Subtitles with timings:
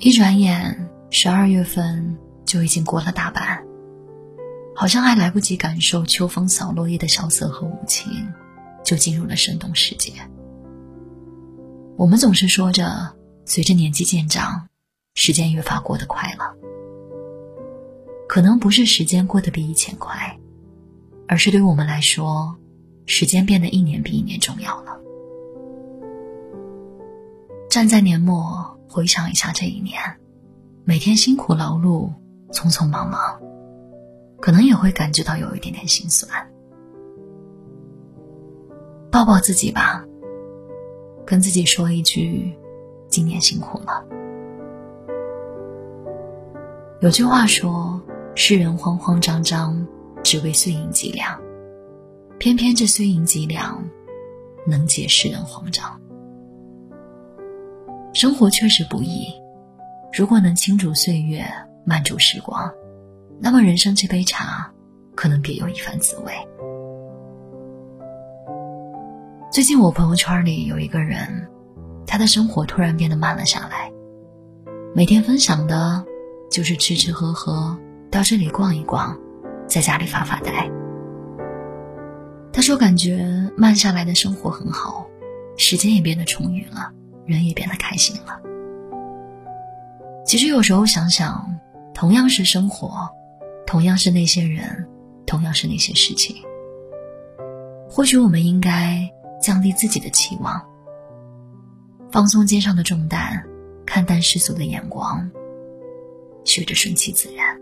[0.00, 3.64] 一转眼，十二月份就已经过了大半，
[4.76, 8.32] 好像还来不及感受秋风扫落叶的萧瑟和无情，
[8.84, 10.12] 就进入了深冬时节。
[11.96, 13.12] 我们总是说着，
[13.44, 14.68] 随着年纪渐长，
[15.16, 16.54] 时间越发过得快了。
[18.28, 20.38] 可能不是时间过得比以前快，
[21.26, 22.56] 而是对我们来说，
[23.04, 24.96] 时间变得一年比一年重要了。
[27.68, 28.74] 站在年末。
[28.90, 30.00] 回想一下这一年，
[30.84, 32.10] 每天辛苦劳碌，
[32.50, 33.38] 匆匆忙忙，
[34.40, 36.50] 可能也会感觉到有一点点心酸。
[39.12, 40.02] 抱抱自己吧，
[41.26, 42.56] 跟自己说一句
[43.08, 44.02] ：“今年辛苦了。”
[47.00, 48.00] 有句话说
[48.34, 49.86] ：“世人慌慌张张，
[50.24, 51.38] 只为碎银几两，
[52.38, 53.84] 偏偏这碎银几两，
[54.66, 55.87] 能解世人慌张。”
[58.18, 59.32] 生活确实不易，
[60.12, 61.46] 如果能轻煮岁月，
[61.84, 62.68] 慢煮时光，
[63.38, 64.68] 那么人生这杯茶，
[65.14, 66.32] 可能别有一番滋味。
[69.52, 71.48] 最近我朋友圈里有一个人，
[72.08, 73.88] 他的生活突然变得慢了下来，
[74.96, 76.04] 每天分享的，
[76.50, 77.78] 就是吃吃喝喝，
[78.10, 79.16] 到这里逛一逛，
[79.68, 80.68] 在家里发发呆。
[82.52, 85.06] 他说感觉慢下来的生活很好，
[85.56, 86.92] 时间也变得充裕了。
[87.28, 88.40] 人也变得开心了。
[90.26, 91.58] 其实有时候想想，
[91.94, 93.08] 同样是生活，
[93.66, 94.88] 同样是那些人，
[95.26, 96.36] 同样是那些事情，
[97.88, 99.08] 或许我们应该
[99.40, 100.60] 降低自己的期望，
[102.10, 103.42] 放松肩上的重担，
[103.86, 105.30] 看淡世俗的眼光，
[106.44, 107.58] 学着顺其自然。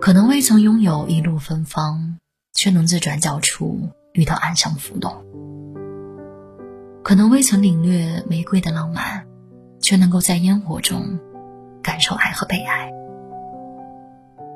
[0.00, 2.18] 可能未曾拥有一路芬芳，
[2.54, 3.78] 却能在转角处
[4.14, 5.24] 遇到暗香浮动。
[7.12, 9.26] 可能未曾领略玫瑰的浪漫，
[9.82, 11.20] 却能够在烟火中
[11.82, 12.90] 感受爱和被爱。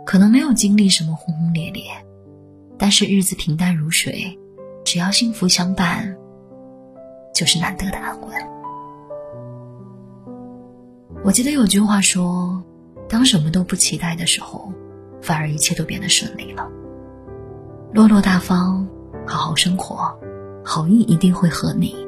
[0.06, 1.82] 可能没有经历什么轰轰烈烈，
[2.78, 4.38] 但是日子平淡如水，
[4.86, 6.16] 只要幸福相伴，
[7.34, 8.30] 就是难得的安稳。
[11.22, 12.64] 我记得有句话说
[13.06, 14.72] ：“当什么都不期待的时候，
[15.20, 16.66] 反而一切都变得顺利了。”
[17.92, 18.88] 落落大方，
[19.26, 20.18] 好好生活，
[20.64, 22.05] 好意一定会和你。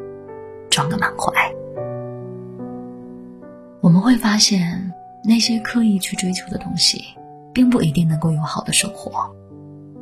[0.71, 1.33] 装的满怀，
[3.81, 4.93] 我们会发现，
[5.25, 7.03] 那些刻意去追求的东西，
[7.53, 9.12] 并不一定能够有好的收获。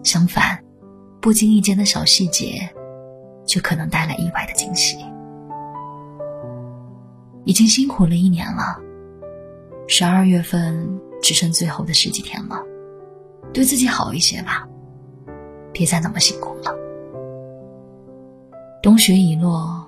[0.02, 0.62] 相反，
[1.20, 2.68] 不经意间的小细节，
[3.46, 4.98] 却可能带来意外的惊喜。
[7.44, 8.76] 已经辛苦了一年了，
[9.86, 10.88] 十二月份
[11.22, 12.60] 只剩最后的十几天了，
[13.52, 14.66] 对自己好一些吧，
[15.72, 16.74] 别再那么辛苦了。
[18.82, 19.85] 冬雪已落。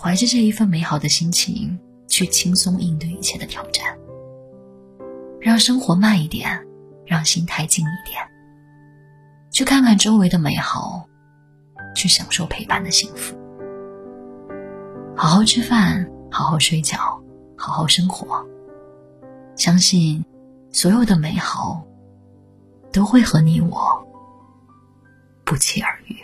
[0.00, 1.76] 怀着这一份美好的心情，
[2.06, 3.98] 去轻松应对一切的挑战，
[5.40, 6.64] 让生活慢一点，
[7.04, 8.22] 让心态静一点，
[9.50, 11.04] 去看看周围的美好，
[11.96, 13.36] 去享受陪伴的幸福。
[15.16, 17.20] 好好吃饭，好好睡觉，
[17.56, 18.46] 好好生活。
[19.56, 20.24] 相信
[20.70, 21.84] 所有的美好，
[22.92, 24.06] 都会和你我
[25.44, 26.16] 不期而遇。